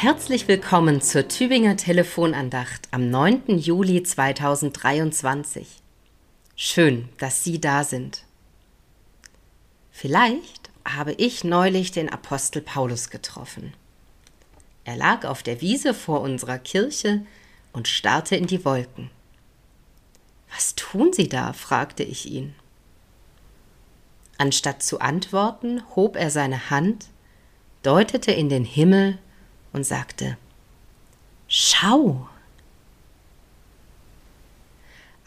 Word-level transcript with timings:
Herzlich 0.00 0.46
willkommen 0.46 1.00
zur 1.00 1.26
Tübinger 1.26 1.76
Telefonandacht 1.76 2.86
am 2.92 3.10
9. 3.10 3.58
Juli 3.58 4.04
2023. 4.04 5.66
Schön, 6.54 7.08
dass 7.18 7.42
Sie 7.42 7.60
da 7.60 7.82
sind. 7.82 8.22
Vielleicht 9.90 10.70
habe 10.84 11.14
ich 11.14 11.42
neulich 11.42 11.90
den 11.90 12.08
Apostel 12.10 12.62
Paulus 12.62 13.10
getroffen. 13.10 13.74
Er 14.84 14.94
lag 14.94 15.24
auf 15.24 15.42
der 15.42 15.60
Wiese 15.60 15.92
vor 15.94 16.20
unserer 16.20 16.58
Kirche 16.58 17.26
und 17.72 17.88
starrte 17.88 18.36
in 18.36 18.46
die 18.46 18.64
Wolken. 18.64 19.10
Was 20.54 20.76
tun 20.76 21.12
Sie 21.12 21.28
da? 21.28 21.52
fragte 21.52 22.04
ich 22.04 22.30
ihn. 22.30 22.54
Anstatt 24.36 24.80
zu 24.80 25.00
antworten, 25.00 25.82
hob 25.96 26.14
er 26.14 26.30
seine 26.30 26.70
Hand, 26.70 27.06
deutete 27.82 28.30
in 28.30 28.48
den 28.48 28.64
Himmel 28.64 29.18
und 29.72 29.84
sagte, 29.84 30.36
Schau! 31.46 32.28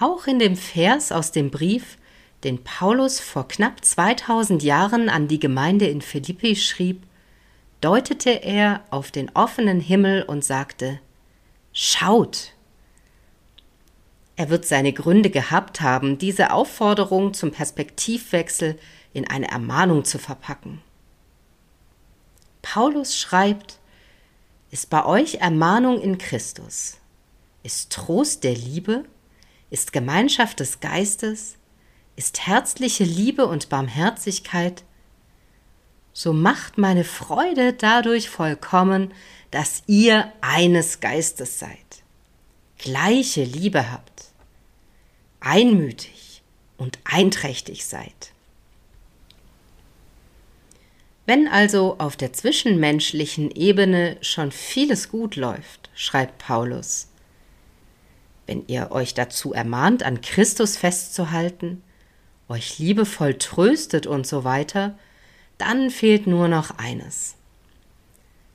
Auch 0.00 0.26
in 0.26 0.38
dem 0.38 0.56
Vers 0.56 1.12
aus 1.12 1.32
dem 1.32 1.50
Brief, 1.50 1.98
den 2.44 2.62
Paulus 2.62 3.20
vor 3.20 3.48
knapp 3.48 3.84
2000 3.84 4.62
Jahren 4.62 5.08
an 5.08 5.28
die 5.28 5.40
Gemeinde 5.40 5.86
in 5.86 6.02
Philippi 6.02 6.54
schrieb, 6.56 7.02
deutete 7.80 8.30
er 8.30 8.84
auf 8.90 9.10
den 9.10 9.30
offenen 9.34 9.80
Himmel 9.80 10.22
und 10.22 10.44
sagte, 10.44 11.00
Schaut! 11.72 12.52
Er 14.36 14.50
wird 14.50 14.66
seine 14.66 14.92
Gründe 14.92 15.30
gehabt 15.30 15.80
haben, 15.80 16.18
diese 16.18 16.52
Aufforderung 16.52 17.34
zum 17.34 17.50
Perspektivwechsel 17.50 18.78
in 19.12 19.28
eine 19.28 19.48
Ermahnung 19.48 20.04
zu 20.04 20.18
verpacken. 20.18 20.80
Paulus 22.62 23.18
schreibt, 23.18 23.77
ist 24.70 24.90
bei 24.90 25.04
euch 25.04 25.36
Ermahnung 25.36 26.00
in 26.00 26.18
Christus? 26.18 26.98
Ist 27.62 27.90
Trost 27.90 28.44
der 28.44 28.54
Liebe? 28.54 29.04
Ist 29.70 29.92
Gemeinschaft 29.92 30.60
des 30.60 30.80
Geistes? 30.80 31.56
Ist 32.16 32.46
herzliche 32.46 33.04
Liebe 33.04 33.46
und 33.46 33.68
Barmherzigkeit? 33.68 34.84
So 36.12 36.32
macht 36.32 36.78
meine 36.78 37.04
Freude 37.04 37.72
dadurch 37.72 38.28
vollkommen, 38.28 39.14
dass 39.50 39.82
ihr 39.86 40.32
eines 40.40 41.00
Geistes 41.00 41.58
seid, 41.58 42.02
gleiche 42.78 43.44
Liebe 43.44 43.90
habt, 43.90 44.32
einmütig 45.40 46.42
und 46.76 46.98
einträchtig 47.04 47.86
seid. 47.86 48.32
Wenn 51.28 51.46
also 51.46 51.96
auf 51.98 52.16
der 52.16 52.32
zwischenmenschlichen 52.32 53.50
Ebene 53.50 54.16
schon 54.22 54.50
vieles 54.50 55.10
gut 55.10 55.36
läuft, 55.36 55.90
schreibt 55.94 56.38
Paulus, 56.38 57.08
wenn 58.46 58.66
ihr 58.66 58.92
euch 58.92 59.12
dazu 59.12 59.52
ermahnt, 59.52 60.04
an 60.04 60.22
Christus 60.22 60.78
festzuhalten, 60.78 61.82
euch 62.48 62.78
liebevoll 62.78 63.34
tröstet 63.34 64.06
und 64.06 64.26
so 64.26 64.44
weiter, 64.44 64.98
dann 65.58 65.90
fehlt 65.90 66.26
nur 66.26 66.48
noch 66.48 66.78
eines, 66.78 67.34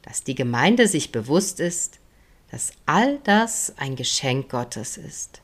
dass 0.00 0.24
die 0.24 0.34
Gemeinde 0.34 0.88
sich 0.88 1.12
bewusst 1.12 1.60
ist, 1.60 1.98
dass 2.50 2.72
all 2.86 3.18
das 3.24 3.74
ein 3.76 3.96
Geschenk 3.96 4.48
Gottes 4.48 4.96
ist. 4.96 5.42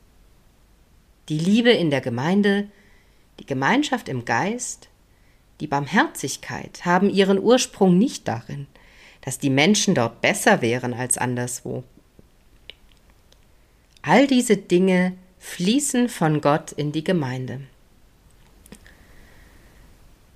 Die 1.29 1.39
Liebe 1.39 1.73
in 1.73 1.91
der 1.91 2.01
Gemeinde, 2.01 2.71
die 3.39 3.45
Gemeinschaft 3.45 4.09
im 4.09 4.25
Geist, 4.25 4.89
die 5.61 5.67
Barmherzigkeit 5.67 6.84
haben 6.84 7.11
ihren 7.11 7.39
Ursprung 7.39 7.99
nicht 7.99 8.28
darin, 8.28 8.66
dass 9.22 9.38
die 9.38 9.50
Menschen 9.50 9.94
dort 9.94 10.21
besser 10.21 10.62
wären 10.62 10.94
als 10.94 11.19
anderswo. 11.19 11.84
All 14.03 14.27
diese 14.27 14.56
Dinge 14.56 15.15
fließen 15.38 16.09
von 16.09 16.41
Gott 16.41 16.72
in 16.72 16.93
die 16.93 17.05
Gemeinde. 17.05 17.60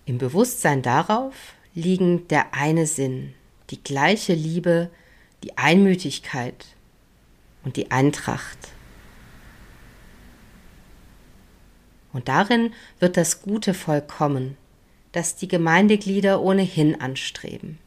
Im 0.04 0.18
Bewusstsein 0.18 0.82
darauf 0.82 1.54
liegen 1.74 2.26
der 2.28 2.54
eine 2.54 2.86
Sinn, 2.86 3.34
die 3.70 3.82
gleiche 3.82 4.34
Liebe, 4.34 4.90
die 5.44 5.56
Einmütigkeit 5.56 6.66
und 7.64 7.76
die 7.76 7.90
Eintracht. 7.90 8.58
Und 12.12 12.28
darin 12.28 12.74
wird 12.98 13.16
das 13.16 13.42
Gute 13.42 13.72
vollkommen, 13.74 14.56
das 15.12 15.36
die 15.36 15.48
Gemeindeglieder 15.48 16.40
ohnehin 16.40 17.00
anstreben. 17.00 17.78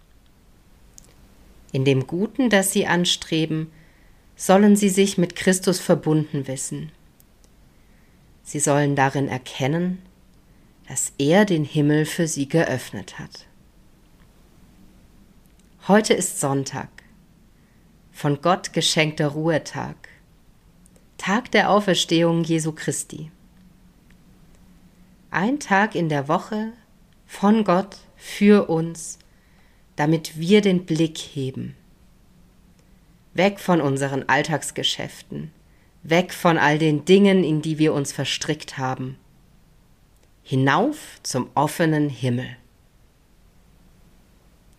In 1.72 1.84
dem 1.84 2.08
Guten, 2.08 2.50
das 2.50 2.72
sie 2.72 2.88
anstreben, 2.88 3.72
sollen 4.36 4.76
sie 4.76 4.90
sich 4.90 5.18
mit 5.18 5.36
Christus 5.36 5.80
verbunden 5.80 6.48
wissen. 6.48 6.92
Sie 8.44 8.60
sollen 8.60 8.96
darin 8.96 9.28
erkennen, 9.28 10.02
dass 10.88 11.14
er 11.18 11.46
den 11.46 11.66
Himmel 11.66 12.06
für 12.06 12.28
sie 12.28 12.48
geöffnet 12.48 13.18
hat. 13.18 13.48
Heute 15.88 16.14
ist 16.14 16.40
Sonntag, 16.40 16.90
von 18.12 18.42
Gott 18.42 18.72
geschenkter 18.72 19.30
Ruhetag, 19.30 19.96
Tag 21.18 21.52
der 21.52 21.70
Auferstehung 21.70 22.44
Jesu 22.44 22.72
Christi. 22.72 23.32
Ein 25.32 25.60
Tag 25.60 25.96
in 25.96 26.08
der 26.08 26.28
Woche, 26.28 26.74
von 27.26 27.64
Gott 27.64 27.98
für 28.16 28.70
uns, 28.70 29.20
damit 29.96 30.38
wir 30.40 30.62
den 30.62 30.86
Blick 30.86 31.18
heben. 31.18 31.76
Weg 33.34 33.60
von 33.60 33.82
unseren 33.82 34.28
Alltagsgeschäften, 34.30 35.52
weg 36.04 36.34
von 36.34 36.58
all 36.58 36.78
den 36.78 37.06
Dingen, 37.06 37.44
in 37.44 37.62
die 37.62 37.78
wir 37.78 37.94
uns 37.94 38.14
verstrickt 38.14 38.78
haben, 38.78 39.18
hinauf 40.44 41.20
zum 41.24 41.50
offenen 41.56 42.10
Himmel. 42.10 42.56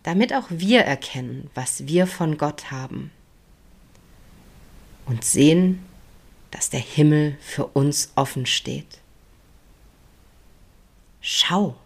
Damit 0.02 0.32
auch 0.32 0.46
wir 0.48 0.82
erkennen, 0.82 1.50
was 1.54 1.86
wir 1.86 2.06
von 2.06 2.38
Gott 2.38 2.70
haben 2.70 3.10
und 5.06 5.24
sehen, 5.24 5.84
dass 6.50 6.70
der 6.70 6.80
Himmel 6.80 7.36
für 7.40 7.66
uns 7.66 8.12
offen 8.14 8.46
steht. 8.46 9.00
Schau! 11.20 11.76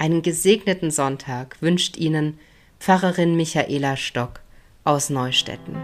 Einen 0.00 0.22
gesegneten 0.22 0.90
Sonntag 0.90 1.60
wünscht 1.60 1.98
Ihnen 1.98 2.38
Pfarrerin 2.78 3.36
Michaela 3.36 3.98
Stock 3.98 4.40
aus 4.82 5.10
Neustetten. 5.10 5.76